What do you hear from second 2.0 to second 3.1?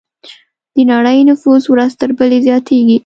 تر بلې زیاتېږي.